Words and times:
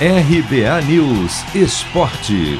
RBA 0.00 0.82
News 0.88 1.54
Esporte. 1.54 2.58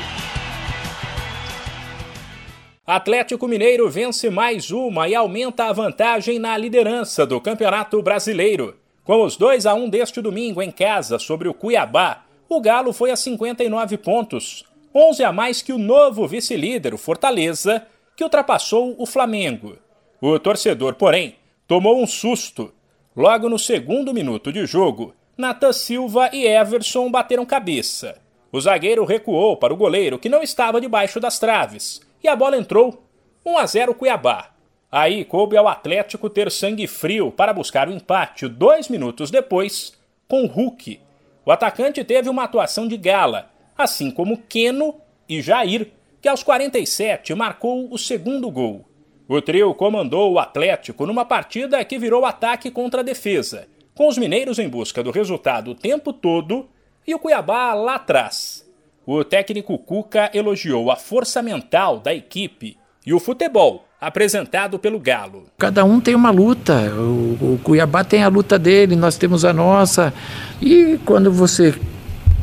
Atlético 2.87 3.49
Mineiro 3.49 3.91
vence 3.91 4.31
mais 4.31 4.71
uma 4.71 5.09
e 5.09 5.17
aumenta 5.17 5.65
a 5.65 5.73
vantagem 5.73 6.39
na 6.39 6.57
liderança 6.57 7.27
do 7.27 7.41
Campeonato 7.41 8.01
Brasileiro. 8.01 8.77
Com 9.03 9.25
os 9.25 9.37
2 9.37 9.67
a 9.67 9.75
1 9.75 9.89
deste 9.89 10.21
domingo 10.21 10.63
em 10.63 10.71
casa 10.71 11.19
sobre 11.19 11.49
o 11.49 11.53
Cuiabá, 11.53 12.25
o 12.49 12.61
Galo 12.61 12.93
foi 12.93 13.11
a 13.11 13.17
59 13.17 13.99
pontos, 13.99 14.65
11 14.95 15.25
a 15.25 15.33
mais 15.33 15.61
que 15.61 15.73
o 15.73 15.79
novo 15.79 16.29
vice-líder, 16.29 16.95
o 16.95 16.99
Fortaleza, 16.99 17.85
que 18.17 18.23
ultrapassou 18.23 18.95
o 18.97 19.05
Flamengo. 19.05 19.77
O 20.21 20.39
torcedor, 20.39 20.95
porém, 20.95 21.35
tomou 21.67 22.01
um 22.01 22.07
susto. 22.07 22.73
Logo 23.17 23.49
no 23.49 23.59
segundo 23.59 24.15
minuto 24.15 24.53
de 24.53 24.65
jogo, 24.67 25.13
Nathan 25.37 25.73
Silva 25.73 26.31
e 26.33 26.47
Everson 26.47 27.11
bateram 27.11 27.45
cabeça. 27.45 28.17
O 28.53 28.61
zagueiro 28.61 29.05
recuou 29.05 29.57
para 29.57 29.75
o 29.75 29.77
goleiro, 29.77 30.17
que 30.17 30.29
não 30.29 30.45
estava 30.45 30.81
debaixo 30.81 31.19
das 31.19 31.41
traves, 31.41 32.01
e 32.23 32.29
a 32.29 32.37
bola 32.37 32.57
entrou. 32.57 33.03
1 33.45 33.59
a 33.59 33.67
0 33.67 33.95
Cuiabá. 33.97 34.51
Aí 34.93 35.25
coube 35.25 35.57
ao 35.57 35.67
Atlético 35.67 36.31
ter 36.31 36.53
sangue 36.53 36.87
frio 36.87 37.33
para 37.33 37.53
buscar 37.53 37.89
o 37.89 37.93
empate 37.93 38.47
dois 38.47 38.89
minutos 38.89 39.29
depois, 39.29 39.93
com 40.29 40.47
Hulk. 40.47 41.01
O 41.45 41.51
atacante 41.51 42.05
teve 42.05 42.29
uma 42.29 42.45
atuação 42.45 42.87
de 42.87 42.97
gala, 42.97 43.51
assim 43.77 44.13
como 44.13 44.39
Keno 44.39 44.95
e 45.29 45.43
Jair, 45.43 45.91
que 46.23 46.29
aos 46.29 46.45
47 46.45 47.35
marcou 47.35 47.93
o 47.93 47.99
segundo 47.99 48.49
gol. 48.53 48.85
O 49.27 49.43
trio 49.43 49.75
comandou 49.75 50.33
o 50.33 50.39
Atlético 50.39 51.07
numa 51.07 51.25
partida 51.25 51.85
que 51.85 51.99
virou 51.99 52.25
ataque 52.25 52.71
contra 52.71 53.01
a 53.01 53.05
defesa 53.05 53.67
com 53.95 54.09
os 54.09 54.19
mineiros 54.19 54.59
em 54.59 54.69
busca 54.69 55.03
do 55.03 55.11
resultado 55.11 55.71
o 55.71 55.75
tempo 55.75 56.13
todo 56.13 56.67
e 57.07 57.15
o 57.15 57.19
Cuiabá 57.19 57.75
lá 57.75 57.97
atrás. 57.97 58.65
O 59.07 59.23
técnico 59.23 59.79
Cuca 59.79 60.31
elogiou 60.33 60.91
a 60.91 60.97
força 60.97 61.43
mental 61.43 62.01
da 62.01 62.15
equipe 62.15 62.77
e 63.07 63.13
o 63.13 63.21
futebol 63.21 63.85
apresentado 64.01 64.79
pelo 64.79 64.99
Galo. 64.99 65.45
Cada 65.59 65.85
um 65.85 66.01
tem 66.01 66.15
uma 66.15 66.31
luta. 66.31 66.75
O, 66.95 67.55
o 67.55 67.61
Cuiabá 67.63 68.03
tem 68.03 68.23
a 68.23 68.29
luta 68.29 68.59
dele, 68.59 68.97
nós 68.97 69.17
temos 69.17 69.45
a 69.45 69.53
nossa. 69.53 70.13
E 70.61 70.99
quando 71.05 71.31
você 71.31 71.75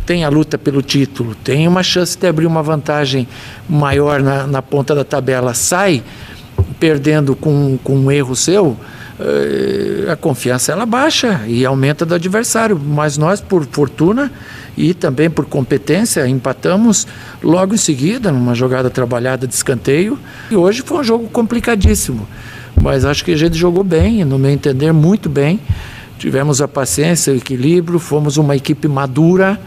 tem 0.06 0.24
a 0.24 0.30
luta 0.30 0.58
pelo 0.58 0.82
título, 0.82 1.36
tem 1.36 1.68
uma 1.68 1.84
chance 1.84 2.18
de 2.18 2.28
abrir 2.28 2.46
uma 2.46 2.64
vantagem 2.64 3.28
maior 3.68 4.22
na, 4.22 4.48
na 4.48 4.62
ponta 4.62 4.96
da 4.96 5.04
tabela, 5.04 5.54
sai 5.54 6.04
perdendo 6.80 7.36
com, 7.36 7.78
com 7.84 7.96
um 7.96 8.12
erro 8.12 8.36
seu 8.36 8.78
a 10.12 10.16
confiança 10.16 10.72
ela 10.72 10.86
baixa 10.86 11.42
e 11.48 11.66
aumenta 11.66 12.06
do 12.06 12.16
adversário. 12.16 12.80
Mas 12.80 13.18
nós, 13.18 13.42
por 13.42 13.66
fortuna 13.66 14.32
e 14.78 14.94
também 14.94 15.30
por 15.30 15.46
competência, 15.46 16.28
empatamos 16.28 17.08
logo 17.44 17.74
em 17.74 17.78
seguida, 17.78 18.32
numa 18.32 18.56
jogada 18.56 18.90
trabalhada 18.90 19.48
de 19.48 19.54
escanteio. 19.54 20.18
E 20.50 20.56
hoje 20.56 20.82
foi 20.86 21.00
um 21.00 21.04
jogo 21.04 21.28
complicadíssimo. 21.30 22.28
Mas 22.82 23.06
acho 23.06 23.24
que 23.24 23.32
a 23.32 23.38
gente 23.38 23.58
jogou 23.58 23.84
bem, 23.84 24.24
no 24.26 24.40
meu 24.40 24.52
entender, 24.52 24.92
muito 24.92 25.30
bem. 25.30 25.60
Tivemos 26.18 26.62
a 26.62 26.68
paciência, 26.68 27.34
o 27.34 27.36
equilíbrio, 27.36 28.00
fomos 28.00 28.38
uma 28.38 28.56
equipe 28.56 28.88
madura 28.88 29.60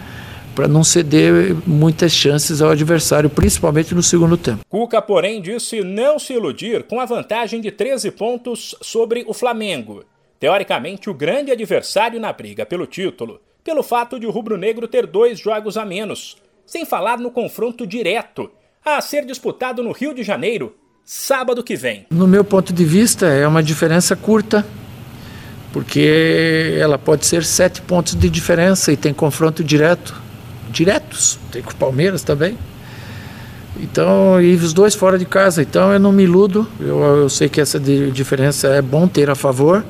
para 0.55 0.69
não 0.69 0.85
ceder 0.85 1.57
muitas 1.67 2.13
chances 2.13 2.63
ao 2.63 2.71
adversário, 2.71 3.29
principalmente 3.29 3.95
no 3.95 4.03
segundo 4.03 4.37
tempo. 4.37 4.65
Cuca, 4.69 5.03
porém, 5.03 5.43
disse 5.43 5.83
não 5.83 6.19
se 6.19 6.33
iludir 6.33 6.85
com 6.85 7.01
a 7.01 7.05
vantagem 7.05 7.61
de 7.61 7.71
13 7.71 8.11
pontos 8.13 8.75
sobre 8.81 9.25
o 9.27 9.35
Flamengo. 9.35 10.05
Teoricamente, 10.39 11.11
o 11.11 11.15
grande 11.15 11.51
adversário 11.51 12.21
na 12.21 12.33
briga 12.33 12.65
pelo 12.65 12.87
título, 12.87 13.41
pelo 13.63 13.83
fato 13.83 14.21
de 14.21 14.27
o 14.27 14.31
rubro-negro 14.31 14.87
ter 14.87 15.07
dois 15.07 15.39
jogos 15.39 15.77
a 15.77 15.85
menos, 15.85 16.37
sem 16.67 16.85
falar 16.85 17.19
no 17.19 17.31
confronto 17.31 17.87
direto, 17.87 18.51
a 18.85 19.01
ser 19.01 19.25
disputado 19.25 19.83
no 19.83 19.93
Rio 19.93 20.15
de 20.15 20.23
Janeiro, 20.23 20.77
sábado 21.05 21.65
que 21.65 21.75
vem. 21.75 22.07
No 22.11 22.29
meu 22.29 22.45
ponto 22.45 22.73
de 22.73 22.85
vista, 22.85 23.27
é 23.27 23.47
uma 23.47 23.63
diferença 23.63 24.15
curta, 24.15 24.65
porque 25.73 26.77
ela 26.79 26.99
pode 26.99 27.27
ser 27.27 27.43
sete 27.45 27.81
pontos 27.81 28.15
de 28.15 28.29
diferença 28.29 28.93
e 28.93 28.97
tem 28.97 29.13
confronto 29.13 29.65
direto 29.65 30.24
diretos, 30.75 31.39
tem 31.51 31.63
com 31.63 31.71
o 31.71 31.77
Palmeiras 31.77 32.23
também. 32.23 32.59
Então, 33.81 34.41
e 34.41 34.55
os 34.55 34.73
dois 34.73 34.95
fora 34.95 35.19
de 35.19 35.25
casa. 35.25 35.63
Então 35.63 35.93
eu 35.93 35.99
não 35.99 36.13
me 36.13 36.25
iludo. 36.25 36.67
Eu, 36.81 37.03
eu 37.03 37.29
sei 37.29 37.49
que 37.49 37.61
essa 37.61 37.81
diferença 37.81 38.69
é 38.69 38.83
bom 38.83 39.09
ter 39.09 39.31
a 39.31 39.35
favor, 39.35 39.85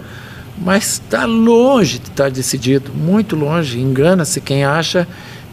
mas 0.58 0.94
está 0.94 1.24
longe 1.24 1.98
de 1.98 2.08
estar 2.08 2.24
tá 2.24 2.30
decidido, 2.30 2.92
muito 2.94 3.36
longe. 3.36 3.78
Engana-se 3.78 4.40
quem 4.40 4.64
acha 4.64 5.06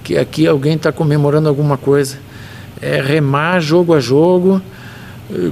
que 0.03 0.17
aqui 0.17 0.47
alguém 0.47 0.75
está 0.75 0.91
comemorando 0.91 1.49
alguma 1.49 1.77
coisa. 1.77 2.17
É 2.81 3.01
remar 3.01 3.59
jogo 3.59 3.93
a 3.93 3.99
jogo, 3.99 4.61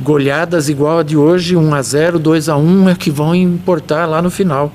goleadas 0.01 0.67
igual 0.67 0.99
a 0.99 1.03
de 1.03 1.15
hoje, 1.15 1.55
1 1.55 1.73
a 1.73 1.81
0, 1.81 2.19
2 2.19 2.49
a 2.49 2.57
1 2.57 2.89
é 2.89 2.95
que 2.95 3.11
vão 3.11 3.35
importar 3.35 4.05
lá 4.05 4.21
no 4.21 4.31
final. 4.31 4.71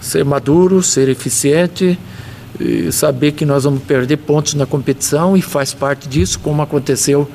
Ser 0.00 0.24
maduro, 0.24 0.82
ser 0.82 1.08
eficiente 1.08 1.98
saber 2.90 3.32
que 3.32 3.44
nós 3.44 3.64
vamos 3.64 3.82
perder 3.82 4.18
pontos 4.18 4.54
na 4.54 4.66
competição 4.66 5.36
e 5.36 5.42
faz 5.42 5.72
parte 5.74 6.08
disso, 6.08 6.38
como 6.40 6.62
aconteceu 6.62 7.28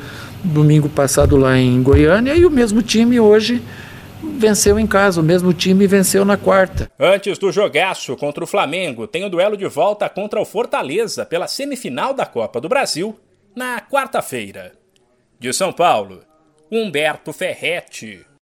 domingo 0.44 0.88
passado 0.88 1.36
lá 1.36 1.58
em 1.58 1.82
Goiânia, 1.82 2.36
e 2.36 2.46
o 2.46 2.50
mesmo 2.50 2.82
time 2.82 3.20
hoje 3.20 3.62
venceu 4.38 4.80
em 4.80 4.88
casa, 4.88 5.20
o 5.20 5.24
mesmo 5.24 5.54
time 5.54 5.88
venceu 5.88 6.24
na 6.24 6.38
quarta. 6.38 6.92
Antes 7.00 7.38
do 7.38 7.52
jogaço 7.52 8.16
contra 8.16 8.44
o 8.44 8.48
Flamengo, 8.48 9.08
tem 9.08 9.24
o 9.26 9.30
duelo 9.30 9.58
de 9.58 9.66
volta 9.68 10.08
contra 10.10 10.40
o 10.40 10.46
Fortaleza 10.46 11.26
pela 11.26 11.48
semifinal 11.48 12.14
da 12.14 12.26
Copa 12.26 12.62
do 12.62 12.70
Brasil 12.70 13.18
na 13.56 13.82
quarta-feira. 13.82 14.74
De 15.40 15.54
São 15.54 15.72
Paulo, 15.72 16.22
Humberto 16.72 17.32
Ferretti. 17.32 18.28